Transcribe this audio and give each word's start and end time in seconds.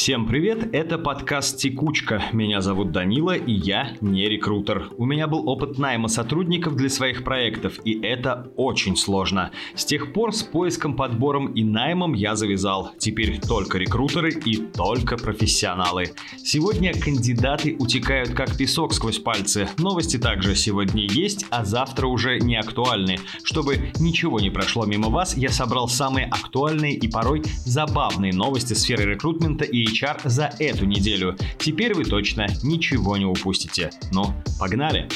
Всем 0.00 0.26
привет, 0.26 0.74
это 0.74 0.96
подкаст 0.96 1.58
«Текучка». 1.58 2.22
Меня 2.32 2.62
зовут 2.62 2.90
Данила, 2.90 3.36
и 3.36 3.52
я 3.52 3.98
не 4.00 4.30
рекрутер. 4.30 4.88
У 4.96 5.04
меня 5.04 5.26
был 5.26 5.46
опыт 5.46 5.76
найма 5.76 6.08
сотрудников 6.08 6.74
для 6.74 6.88
своих 6.88 7.22
проектов, 7.22 7.78
и 7.84 8.00
это 8.00 8.50
очень 8.56 8.96
сложно. 8.96 9.50
С 9.74 9.84
тех 9.84 10.14
пор 10.14 10.34
с 10.34 10.42
поиском, 10.42 10.96
подбором 10.96 11.48
и 11.52 11.64
наймом 11.64 12.14
я 12.14 12.34
завязал. 12.34 12.92
Теперь 12.96 13.38
только 13.42 13.76
рекрутеры 13.76 14.32
и 14.32 14.56
только 14.56 15.18
профессионалы. 15.18 16.14
Сегодня 16.42 16.94
кандидаты 16.98 17.76
утекают 17.78 18.30
как 18.30 18.56
песок 18.56 18.94
сквозь 18.94 19.18
пальцы. 19.18 19.68
Новости 19.76 20.16
также 20.16 20.56
сегодня 20.56 21.02
есть, 21.02 21.44
а 21.50 21.66
завтра 21.66 22.06
уже 22.06 22.38
не 22.40 22.56
актуальны. 22.56 23.18
Чтобы 23.44 23.92
ничего 24.00 24.40
не 24.40 24.48
прошло 24.48 24.86
мимо 24.86 25.10
вас, 25.10 25.36
я 25.36 25.50
собрал 25.50 25.88
самые 25.88 26.24
актуальные 26.24 26.94
и 26.94 27.06
порой 27.06 27.42
забавные 27.66 28.32
новости 28.32 28.72
сферы 28.72 29.04
рекрутмента 29.04 29.66
и 29.66 29.89
HR 29.90 30.20
за 30.24 30.52
эту 30.58 30.84
неделю. 30.84 31.36
Теперь 31.58 31.94
вы 31.94 32.04
точно 32.04 32.46
ничего 32.62 33.16
не 33.16 33.26
упустите. 33.26 33.90
Ну, 34.12 34.32
погнали! 34.58 35.08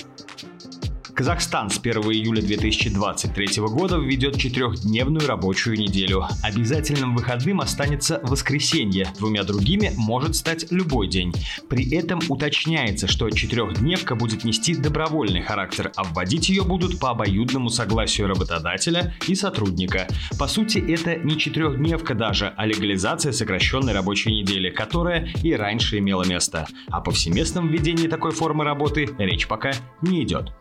Казахстан 1.14 1.70
с 1.70 1.78
1 1.78 2.02
июля 2.10 2.42
2023 2.42 3.62
года 3.68 3.98
введет 3.98 4.36
четырехдневную 4.36 5.28
рабочую 5.28 5.78
неделю. 5.78 6.24
Обязательным 6.42 7.14
выходным 7.14 7.60
останется 7.60 8.18
воскресенье, 8.24 9.06
двумя 9.16 9.44
другими 9.44 9.92
может 9.96 10.34
стать 10.34 10.72
любой 10.72 11.06
день. 11.06 11.32
При 11.68 11.88
этом 11.94 12.20
уточняется, 12.28 13.06
что 13.06 13.30
четырехдневка 13.30 14.16
будет 14.16 14.42
нести 14.42 14.74
добровольный 14.74 15.40
характер, 15.40 15.92
а 15.94 16.02
вводить 16.02 16.48
ее 16.48 16.64
будут 16.64 16.98
по 16.98 17.10
обоюдному 17.10 17.68
согласию 17.68 18.26
работодателя 18.26 19.14
и 19.28 19.36
сотрудника. 19.36 20.08
По 20.36 20.48
сути, 20.48 20.78
это 20.78 21.14
не 21.14 21.38
четырехдневка 21.38 22.14
даже, 22.14 22.52
а 22.56 22.66
легализация 22.66 23.30
сокращенной 23.30 23.92
рабочей 23.92 24.32
недели, 24.32 24.68
которая 24.68 25.28
и 25.44 25.52
раньше 25.54 25.98
имела 25.98 26.24
место. 26.24 26.66
О 26.88 27.00
повсеместном 27.00 27.68
введении 27.68 28.08
такой 28.08 28.32
формы 28.32 28.64
работы 28.64 29.08
речь 29.18 29.46
пока 29.46 29.70
не 30.02 30.24
идет. 30.24 30.52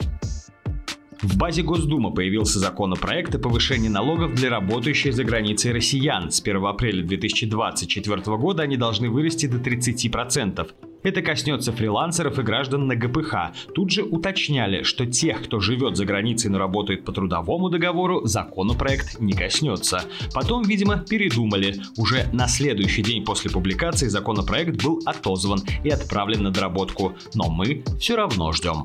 В 1.24 1.38
базе 1.38 1.64
Госдумы 1.64 2.14
появился 2.14 2.60
законопроект 2.60 3.34
о 3.34 3.40
повышении 3.40 3.88
налогов 3.88 4.36
для 4.36 4.50
работающих 4.50 5.14
за 5.14 5.24
границей 5.24 5.72
россиян. 5.72 6.30
С 6.30 6.42
1 6.42 6.66
апреля 6.66 7.02
2024 7.02 8.38
года 8.38 8.64
они 8.64 8.76
должны 8.76 9.10
вырасти 9.10 9.46
до 9.46 9.58
30%. 9.58 10.70
Это 11.02 11.22
коснется 11.22 11.72
фрилансеров 11.72 12.40
и 12.40 12.42
граждан 12.42 12.88
на 12.88 12.98
ГПХ. 12.98 13.56
Тут 13.74 13.92
же 13.92 14.04
уточняли, 14.04 14.84
что 14.84 15.06
тех, 15.06 15.44
кто 15.44 15.62
живет 15.62 15.96
за 15.96 16.04
границей, 16.04 16.52
но 16.52 16.58
работает 16.58 17.06
по 17.06 17.14
трудовому 17.14 17.70
договору, 17.70 18.26
законопроект 18.26 19.22
не 19.22 19.32
коснется. 19.32 20.04
Потом, 20.34 20.64
видимо, 20.64 20.98
передумали. 20.98 21.78
Уже 21.96 22.28
на 22.34 22.50
следующий 22.50 23.02
день 23.02 23.24
после 23.24 23.50
публикации 23.50 24.10
законопроект 24.10 24.84
был 24.84 25.02
отозван 25.06 25.62
и 25.86 25.90
отправлен 25.90 26.44
на 26.44 26.52
доработку. 26.52 27.14
Но 27.34 27.50
мы 27.50 27.86
все 27.98 28.18
равно 28.18 28.52
ждем. 28.52 28.84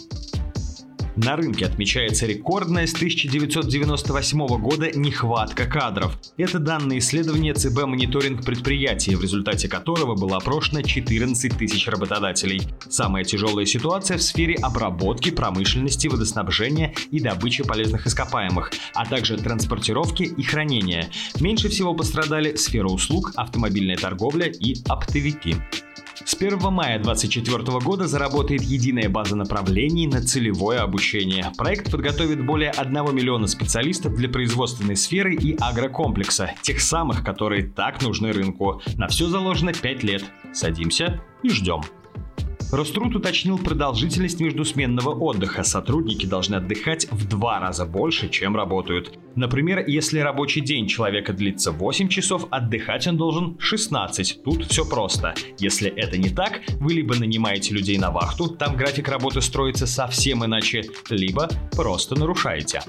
На 1.20 1.34
рынке 1.34 1.66
отмечается 1.66 2.27
рекордная 2.27 2.86
с 2.86 2.94
1998 2.94 4.47
года 4.58 4.97
нехватка 4.97 5.66
кадров. 5.66 6.16
Это 6.36 6.60
данные 6.60 7.00
исследования 7.00 7.55
ЦБ 7.55 7.86
«Мониторинг 7.86 8.44
предприятий», 8.44 9.16
в 9.16 9.22
результате 9.22 9.69
которого 9.69 10.14
было 10.14 10.36
опрошено 10.36 10.83
14 10.83 11.58
тысяч 11.58 11.88
работодателей. 11.88 12.62
Самая 12.88 13.25
тяжелая 13.25 13.66
ситуация 13.66 14.16
в 14.16 14.22
сфере 14.22 14.55
обработки, 14.62 15.30
промышленности, 15.33 16.06
водоснабжения 16.06 16.94
и 17.10 17.19
добычи 17.19 17.64
полезных 17.64 18.06
ископаемых, 18.06 18.70
а 18.94 19.05
также 19.05 19.38
транспортировки 19.38 20.22
и 20.22 20.42
хранения. 20.44 21.10
Меньше 21.41 21.69
всего 21.69 21.94
пострадали 21.94 22.55
сфера 22.55 22.86
услуг, 22.86 23.32
автомобильная 23.34 23.97
торговля 23.97 24.47
и 24.47 24.77
оптовики. 24.86 25.56
С 26.28 26.34
1 26.34 26.59
мая 26.71 26.99
2024 26.99 27.78
года 27.78 28.06
заработает 28.06 28.61
единая 28.61 29.09
база 29.09 29.34
направлений 29.34 30.06
на 30.06 30.21
целевое 30.21 30.81
обучение. 30.81 31.50
Проект 31.56 31.91
подготовит 31.91 32.44
более 32.44 32.69
1 32.71 32.93
миллиона 33.15 33.47
специалистов 33.47 34.15
для 34.15 34.28
производственной 34.28 34.94
сферы 34.94 35.34
и 35.34 35.56
агрокомплекса, 35.59 36.50
тех 36.61 36.83
самых, 36.83 37.25
которые 37.25 37.62
так 37.62 38.03
нужны 38.03 38.31
рынку. 38.33 38.83
На 38.99 39.09
все 39.09 39.27
заложено 39.27 39.72
5 39.72 40.03
лет. 40.03 40.22
Садимся 40.53 41.19
и 41.43 41.49
ждем. 41.49 41.81
Роструд 42.71 43.17
уточнил 43.17 43.56
продолжительность 43.56 44.41
междусменного 44.41 45.15
отдыха. 45.15 45.62
Сотрудники 45.62 46.27
должны 46.27 46.56
отдыхать 46.56 47.11
в 47.11 47.27
два 47.27 47.61
раза 47.61 47.87
больше, 47.87 48.29
чем 48.29 48.56
работают. 48.56 49.19
Например, 49.37 49.83
если 49.87 50.19
рабочий 50.19 50.61
день 50.61 50.87
человека 50.87 51.33
длится 51.33 51.73
8 51.73 52.09
часов, 52.09 52.47
отдыхать 52.51 53.06
он 53.06 53.17
должен 53.17 53.59
16. 53.59 54.43
Тут 54.45 54.67
все 54.67 54.84
просто. 54.84 55.34
Если 55.59 55.91
это 55.91 56.19
не 56.19 56.29
так, 56.29 56.61
вы 56.79 56.93
либо 56.93 57.17
нанимаете 57.17 57.73
людей 57.73 57.97
на 57.97 58.11
вахту, 58.11 58.49
там 58.49 58.77
график 58.77 59.09
работы 59.09 59.41
строится 59.41 59.87
совсем 59.87 60.45
иначе, 60.45 60.85
либо 61.09 61.49
просто 61.73 62.17
нарушаете. 62.17 62.83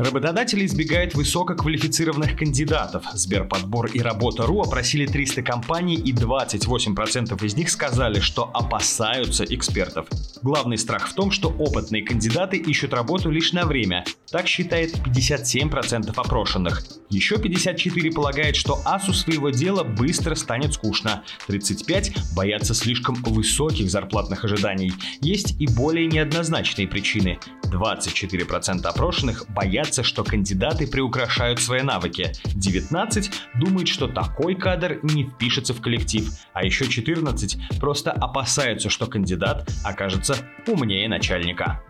Работодатели 0.00 0.64
избегают 0.64 1.14
высококвалифицированных 1.14 2.34
кандидатов. 2.34 3.04
Сберподбор 3.12 3.84
и 3.84 4.00
Работа.ру 4.00 4.62
опросили 4.62 5.04
300 5.04 5.42
компаний 5.42 5.94
и 5.94 6.14
28% 6.14 7.44
из 7.44 7.54
них 7.54 7.68
сказали, 7.68 8.18
что 8.18 8.50
опасаются 8.54 9.44
экспертов. 9.44 10.08
Главный 10.42 10.78
страх 10.78 11.08
в 11.08 11.14
том, 11.14 11.30
что 11.30 11.48
опытные 11.50 12.02
кандидаты 12.02 12.56
ищут 12.56 12.94
работу 12.94 13.30
лишь 13.30 13.52
на 13.52 13.66
время. 13.66 14.04
Так 14.30 14.46
считает 14.46 14.94
57% 14.96 16.12
опрошенных. 16.16 16.82
Еще 17.10 17.36
54 17.36 18.12
полагают, 18.12 18.56
что 18.56 18.80
асу 18.84 19.12
своего 19.12 19.50
дела 19.50 19.84
быстро 19.84 20.34
станет 20.34 20.72
скучно. 20.74 21.24
35 21.46 22.34
боятся 22.34 22.72
слишком 22.72 23.16
высоких 23.16 23.90
зарплатных 23.90 24.44
ожиданий. 24.44 24.92
Есть 25.20 25.60
и 25.60 25.66
более 25.66 26.06
неоднозначные 26.06 26.88
причины. 26.88 27.38
24% 27.64 28.86
опрошенных 28.86 29.46
боятся, 29.50 30.02
что 30.02 30.24
кандидаты 30.24 30.86
приукрашают 30.86 31.60
свои 31.60 31.82
навыки. 31.82 32.32
19 32.54 33.30
думают, 33.56 33.88
что 33.88 34.08
такой 34.08 34.54
кадр 34.54 35.00
не 35.02 35.24
впишется 35.24 35.74
в 35.74 35.80
коллектив. 35.80 36.30
А 36.52 36.64
еще 36.64 36.88
14 36.88 37.78
просто 37.78 38.12
опасаются, 38.12 38.88
что 38.88 39.06
кандидат 39.06 39.68
окажется 39.84 40.29
умнее 40.66 41.08
начальника. 41.08 41.82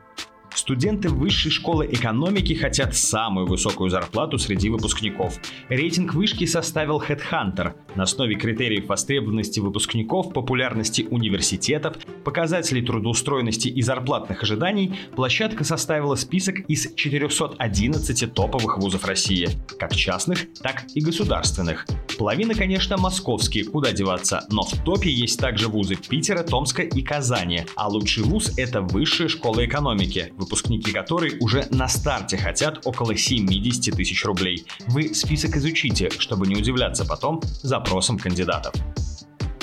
Студенты 0.54 1.08
высшей 1.08 1.50
школы 1.50 1.86
экономики 1.86 2.54
хотят 2.54 2.94
самую 2.94 3.46
высокую 3.46 3.88
зарплату 3.88 4.36
среди 4.38 4.68
выпускников. 4.68 5.38
Рейтинг 5.68 6.14
вышки 6.14 6.44
составил 6.44 7.00
Headhunter. 7.00 7.74
На 7.94 8.02
основе 8.02 8.34
критериев 8.34 8.86
востребованности 8.86 9.60
выпускников, 9.60 10.32
популярности 10.32 11.06
университетов, 11.08 11.96
показателей 12.24 12.82
трудоустроенности 12.82 13.68
и 13.68 13.80
зарплатных 13.82 14.42
ожиданий 14.42 14.98
площадка 15.14 15.64
составила 15.64 16.16
список 16.16 16.58
из 16.68 16.92
411 16.94 18.34
топовых 18.34 18.78
вузов 18.78 19.04
России, 19.04 19.48
как 19.78 19.94
частных, 19.94 20.52
так 20.62 20.84
и 20.94 21.00
государственных. 21.00 21.86
Половина, 22.20 22.54
конечно, 22.54 22.98
московские, 22.98 23.64
куда 23.64 23.92
деваться, 23.92 24.44
но 24.50 24.62
в 24.62 24.84
топе 24.84 25.10
есть 25.10 25.40
также 25.40 25.68
вузы 25.68 25.96
Питера, 25.96 26.42
Томска 26.42 26.82
и 26.82 27.00
Казани, 27.00 27.64
а 27.76 27.88
лучший 27.88 28.24
вуз– 28.24 28.52
это 28.58 28.82
Высшая 28.82 29.28
школа 29.28 29.64
экономики, 29.64 30.30
выпускники 30.36 30.92
которой 30.92 31.38
уже 31.40 31.66
на 31.70 31.88
старте 31.88 32.36
хотят 32.36 32.86
около 32.86 33.16
70 33.16 33.96
тысяч 33.96 34.22
рублей. 34.26 34.66
Вы 34.88 35.14
список 35.14 35.56
изучите, 35.56 36.10
чтобы 36.18 36.46
не 36.46 36.56
удивляться 36.56 37.06
потом 37.06 37.40
запросам 37.62 38.18
кандидатов. 38.18 38.74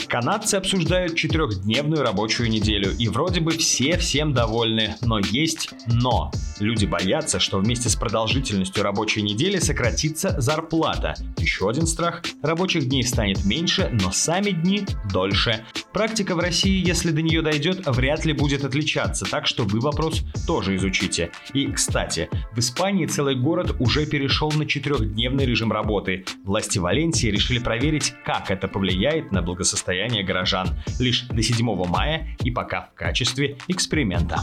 Канадцы 0.09 0.55
обсуждают 0.55 1.15
четырехдневную 1.15 2.01
рабочую 2.01 2.49
неделю, 2.49 2.95
и 2.97 3.09
вроде 3.09 3.41
бы 3.41 3.51
все 3.51 3.97
всем 3.97 4.33
довольны, 4.33 4.95
но 5.01 5.19
есть 5.19 5.69
но. 5.85 6.31
Люди 6.59 6.85
боятся, 6.85 7.39
что 7.39 7.59
вместе 7.59 7.89
с 7.89 7.95
продолжительностью 7.95 8.83
рабочей 8.83 9.21
недели 9.21 9.59
сократится 9.59 10.39
зарплата. 10.39 11.13
Еще 11.37 11.69
один 11.69 11.85
страх– 11.85 12.23
рабочих 12.41 12.87
дней 12.87 13.03
станет 13.03 13.43
меньше, 13.43 13.89
но 13.91 14.11
сами 14.11 14.51
дни 14.51 14.85
дольше. 15.11 15.65
Практика 15.91 16.35
в 16.35 16.39
России, 16.39 16.87
если 16.87 17.11
до 17.11 17.21
нее 17.21 17.41
дойдет, 17.41 17.85
вряд 17.85 18.23
ли 18.23 18.31
будет 18.31 18.63
отличаться, 18.63 19.25
так 19.25 19.45
что 19.45 19.63
вы 19.63 19.81
вопрос 19.81 20.23
тоже 20.47 20.77
изучите. 20.77 21.31
И, 21.53 21.67
кстати, 21.67 22.29
в 22.53 22.59
Испании 22.59 23.05
целый 23.05 23.35
город 23.35 23.75
уже 23.79 24.05
перешел 24.05 24.51
на 24.51 24.65
четырехдневный 24.65 25.45
режим 25.45 25.71
работы. 25.71 26.23
Власти 26.45 26.79
Валенсии 26.79 27.27
решили 27.27 27.59
проверить, 27.59 28.13
как 28.25 28.49
это 28.51 28.67
повлияет 28.67 29.31
на 29.31 29.41
благосостояние 29.41 29.96
горожан. 30.23 30.69
Лишь 30.99 31.23
до 31.23 31.41
7 31.41 31.65
мая 31.87 32.27
и 32.43 32.51
пока 32.51 32.89
в 32.93 32.93
качестве 32.93 33.57
эксперимента. 33.67 34.41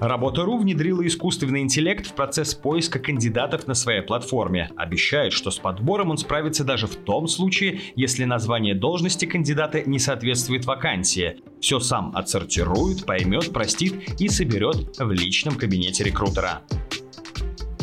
Работа.ру 0.00 0.58
внедрила 0.58 1.04
искусственный 1.04 1.60
интеллект 1.60 2.06
в 2.06 2.12
процесс 2.12 2.54
поиска 2.54 3.00
кандидатов 3.00 3.66
на 3.66 3.74
своей 3.74 4.00
платформе. 4.00 4.70
Обещает, 4.76 5.32
что 5.32 5.50
с 5.50 5.58
подбором 5.58 6.10
он 6.10 6.18
справится 6.18 6.62
даже 6.62 6.86
в 6.86 6.94
том 6.94 7.26
случае, 7.26 7.80
если 7.96 8.24
название 8.24 8.76
должности 8.76 9.24
кандидата 9.24 9.82
не 9.82 9.98
соответствует 9.98 10.66
вакансии. 10.66 11.40
Все 11.60 11.80
сам 11.80 12.12
отсортирует, 12.14 13.06
поймет, 13.06 13.52
простит 13.52 14.20
и 14.20 14.28
соберет 14.28 14.96
в 14.98 15.10
личном 15.10 15.56
кабинете 15.56 16.04
рекрутера. 16.04 16.62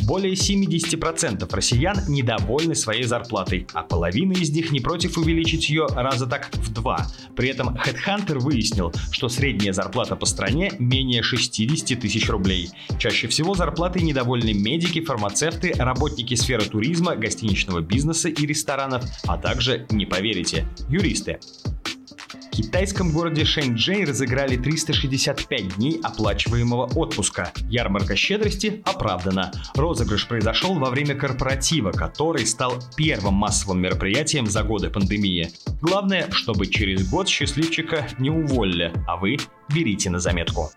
Более 0.06 0.34
70% 0.34 1.52
россиян 1.52 1.98
недовольны 2.07 2.75
своей 2.75 3.04
зарплатой, 3.04 3.68
а 3.74 3.81
половина 3.81 4.34
из 4.34 4.52
них 4.52 4.72
не 4.72 4.80
против 4.80 5.18
увеличить 5.18 5.68
ее 5.69 5.88
раза 5.88 6.28
так 6.28 6.50
в 6.54 6.72
два. 6.72 7.07
При 7.36 7.50
этом 7.50 7.75
HeadHunter 7.75 8.38
выяснил, 8.38 8.94
что 9.12 9.30
средняя 9.30 9.74
зарплата 9.74 10.16
по 10.16 10.28
стране 10.28 10.72
менее 10.78 11.24
60 11.24 12.00
тысяч 12.00 12.30
рублей. 12.30 12.69
Чаще 13.00 13.28
всего 13.28 13.56
зарплатой 13.56 14.04
недовольны 14.04 14.54
медики, 14.54 15.02
фармацевты, 15.02 15.74
работники 15.75 16.36
сферы 16.36 16.66
туризма, 16.66 17.16
гостиничного 17.16 17.80
бизнеса 17.80 18.30
и 18.30 18.46
ресторанов, 18.46 19.04
а 19.25 19.38
также, 19.38 19.88
не 19.90 20.06
поверите, 20.06 20.68
юристы. 20.88 21.40
Китайском 22.56 23.12
городе 23.12 23.44
Шэньчжэнь 23.44 24.06
разыграли 24.06 24.56
365 24.56 25.75
дней 25.75 26.00
оплачиваемого 26.02 26.86
отпуска. 26.96 27.52
Ярмарка 27.68 28.16
щедрости 28.16 28.81
оправдана. 28.86 29.52
Розыгрыш 29.75 30.25
произошел 30.25 30.80
во 30.80 30.90
время 30.90 31.16
корпоратива, 31.16 31.92
который 31.92 32.46
стал 32.46 32.75
первым 32.96 33.34
массовым 33.34 33.81
мероприятием 33.81 34.48
за 34.48 34.63
годы 34.63 34.90
пандемии. 34.90 35.52
Главное, 35.81 36.31
чтобы 36.31 36.68
через 36.68 37.10
год 37.10 37.28
счастливчика 37.28 38.07
не 38.19 38.30
уволили, 38.30 38.94
а 39.06 39.18
вы 39.18 39.36
берите 39.68 40.10
на 40.10 40.19
заметку. 40.19 40.72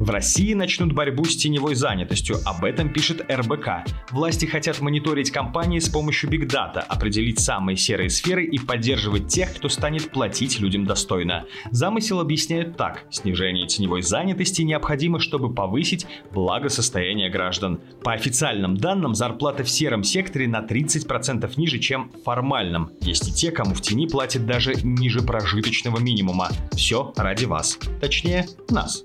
В 0.00 0.08
России 0.08 0.54
начнут 0.54 0.94
борьбу 0.94 1.26
с 1.26 1.36
теневой 1.36 1.74
занятостью, 1.74 2.38
об 2.46 2.64
этом 2.64 2.90
пишет 2.90 3.20
РБК. 3.30 3.84
Власти 4.10 4.46
хотят 4.46 4.80
мониторить 4.80 5.30
компании 5.30 5.78
с 5.78 5.90
помощью 5.90 6.30
Data, 6.30 6.78
определить 6.78 7.38
самые 7.38 7.76
серые 7.76 8.08
сферы 8.08 8.46
и 8.46 8.58
поддерживать 8.58 9.28
тех, 9.28 9.54
кто 9.54 9.68
станет 9.68 10.10
платить 10.10 10.58
людям 10.58 10.86
достойно. 10.86 11.44
Замысел 11.70 12.18
объясняют 12.18 12.78
так. 12.78 13.04
Снижение 13.10 13.66
теневой 13.66 14.00
занятости 14.00 14.62
необходимо, 14.62 15.20
чтобы 15.20 15.52
повысить 15.52 16.06
благосостояние 16.32 17.28
граждан. 17.28 17.82
По 18.02 18.14
официальным 18.14 18.78
данным, 18.78 19.14
зарплата 19.14 19.64
в 19.64 19.70
сером 19.70 20.02
секторе 20.02 20.48
на 20.48 20.62
30% 20.64 21.52
ниже, 21.58 21.78
чем 21.78 22.10
в 22.10 22.22
формальном. 22.22 22.90
Есть 23.02 23.28
и 23.28 23.34
те, 23.34 23.50
кому 23.50 23.74
в 23.74 23.82
тени 23.82 24.06
платят 24.06 24.46
даже 24.46 24.72
ниже 24.82 25.20
прожиточного 25.20 26.00
минимума. 26.00 26.48
Все 26.72 27.12
ради 27.18 27.44
вас. 27.44 27.78
Точнее, 28.00 28.46
нас. 28.70 29.04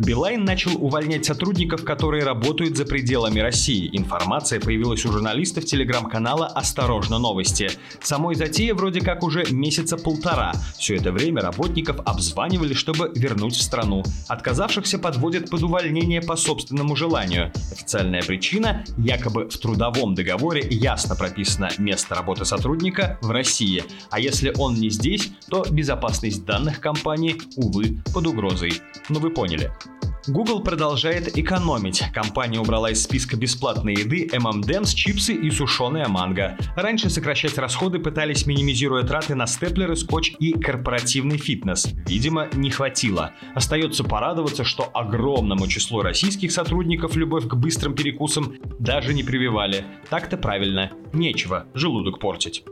Билайн 0.00 0.44
начал 0.44 0.82
увольнять 0.82 1.26
сотрудников, 1.26 1.84
которые 1.84 2.24
работают 2.24 2.74
за 2.74 2.86
пределами 2.86 3.38
России. 3.40 3.90
Информация 3.92 4.58
появилась 4.58 5.04
у 5.04 5.12
журналистов 5.12 5.66
телеграм-канала 5.66 6.46
«Осторожно 6.46 7.18
новости». 7.18 7.70
Самой 8.00 8.34
затея 8.34 8.74
вроде 8.74 9.02
как 9.02 9.22
уже 9.22 9.44
месяца 9.50 9.98
полтора. 9.98 10.54
Все 10.78 10.96
это 10.96 11.12
время 11.12 11.42
работников 11.42 12.00
обзванивали, 12.06 12.72
чтобы 12.72 13.12
вернуть 13.14 13.56
в 13.56 13.60
страну. 13.60 14.02
Отказавшихся 14.26 14.98
подводят 14.98 15.50
под 15.50 15.64
увольнение 15.64 16.22
по 16.22 16.34
собственному 16.34 16.96
желанию. 16.96 17.52
Официальная 17.70 18.22
причина– 18.22 18.84
якобы 18.96 19.50
в 19.50 19.58
трудовом 19.58 20.14
договоре 20.14 20.66
ясно 20.70 21.14
прописано 21.14 21.72
место 21.76 22.14
работы 22.14 22.46
сотрудника 22.46 23.18
в 23.20 23.30
России. 23.30 23.84
А 24.10 24.18
если 24.18 24.50
он 24.56 24.76
не 24.76 24.88
здесь, 24.88 25.30
то 25.50 25.62
безопасность 25.70 26.46
данных 26.46 26.80
компании, 26.80 27.36
увы, 27.56 27.98
под 28.14 28.26
угрозой. 28.26 28.80
Ну 29.10 29.20
вы 29.20 29.28
поняли. 29.28 29.70
Google 30.30 30.62
продолжает 30.62 31.36
экономить. 31.36 32.04
Компания 32.14 32.60
убрала 32.60 32.90
из 32.90 33.02
списка 33.02 33.36
бесплатной 33.36 33.94
еды 33.94 34.28
M&M's, 34.32 34.94
чипсы 34.94 35.34
и 35.34 35.50
сушеная 35.50 36.06
манго. 36.06 36.56
Раньше 36.76 37.10
сокращать 37.10 37.58
расходы 37.58 37.98
пытались, 37.98 38.46
минимизируя 38.46 39.02
траты 39.02 39.34
на 39.34 39.46
степлеры, 39.46 39.96
скотч 39.96 40.32
и 40.38 40.52
корпоративный 40.52 41.36
фитнес. 41.36 41.88
Видимо, 42.06 42.48
не 42.52 42.70
хватило. 42.70 43.32
Остается 43.56 44.04
порадоваться, 44.04 44.62
что 44.62 44.88
огромному 44.94 45.66
числу 45.66 46.00
российских 46.00 46.52
сотрудников 46.52 47.16
любовь 47.16 47.48
к 47.48 47.54
быстрым 47.54 47.96
перекусам 47.96 48.54
даже 48.78 49.14
не 49.14 49.24
прививали. 49.24 49.84
Так-то 50.10 50.36
правильно. 50.36 50.92
Нечего 51.12 51.66
желудок 51.74 52.20
портить. 52.20 52.62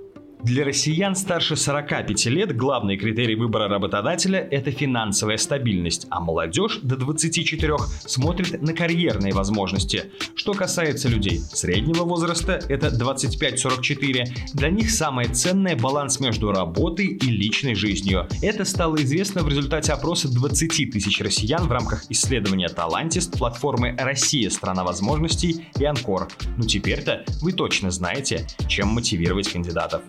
Для 0.42 0.64
россиян 0.64 1.16
старше 1.16 1.56
45 1.56 2.26
лет 2.26 2.56
главный 2.56 2.96
критерий 2.96 3.34
выбора 3.34 3.68
работодателя– 3.68 4.38
это 4.50 4.70
финансовая 4.70 5.36
стабильность, 5.36 6.06
а 6.10 6.20
молодежь 6.20 6.78
до 6.80 6.96
24 6.96 7.74
смотрит 8.06 8.62
на 8.62 8.72
карьерные 8.72 9.34
возможности. 9.34 10.04
Что 10.36 10.54
касается 10.54 11.08
людей 11.08 11.40
среднего 11.40 12.04
возраста, 12.04 12.60
это 12.68 12.86
25-44, 12.86 14.26
для 14.54 14.70
них 14.70 14.92
самое 14.92 15.28
ценное– 15.28 15.74
баланс 15.76 16.20
между 16.20 16.52
работой 16.52 17.06
и 17.06 17.26
личной 17.26 17.74
жизнью. 17.74 18.28
Это 18.40 18.64
стало 18.64 18.96
известно 18.96 19.42
в 19.42 19.48
результате 19.48 19.92
опроса 19.92 20.32
20 20.32 20.92
тысяч 20.92 21.20
россиян 21.20 21.66
в 21.66 21.72
рамках 21.72 22.04
исследования 22.10 22.68
Талантист 22.68 23.36
платформы 23.36 23.96
«Россия. 23.98 24.50
Страна 24.50 24.84
возможностей» 24.84 25.66
и 25.78 25.84
Анкор. 25.84 26.28
Ну 26.56 26.64
теперь-то 26.64 27.24
вы 27.42 27.52
точно 27.52 27.90
знаете, 27.90 28.46
чем 28.68 28.88
мотивировать 28.88 29.48
кандидатов. 29.48 30.02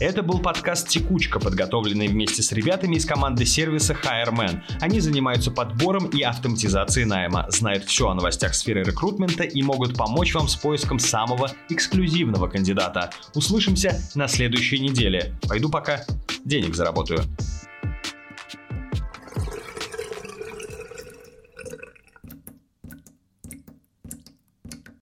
Это 0.00 0.24
был 0.24 0.40
подкаст 0.40 0.88
«Текучка», 0.88 1.38
подготовленный 1.38 2.08
вместе 2.08 2.42
с 2.42 2.50
ребятами 2.50 2.96
из 2.96 3.06
команды 3.06 3.46
сервиса 3.46 3.94
HireMan. 3.94 4.60
Они 4.80 4.98
занимаются 4.98 5.52
подбором 5.52 6.06
и 6.06 6.20
автоматизацией 6.22 7.06
найма, 7.06 7.46
знают 7.50 7.84
все 7.84 8.08
о 8.08 8.14
новостях 8.14 8.54
сферы 8.54 8.82
рекрутмента 8.82 9.44
и 9.44 9.62
могут 9.62 9.96
помочь 9.96 10.34
вам 10.34 10.48
с 10.48 10.56
поиском 10.56 10.98
самого 10.98 11.52
эксклюзивного 11.68 12.48
кандидата. 12.48 13.10
Услышимся 13.34 14.00
на 14.16 14.26
следующей 14.26 14.80
неделе. 14.80 15.32
Пойду 15.48 15.70
пока 15.70 16.04
денег 16.44 16.74
заработаю. 16.74 17.20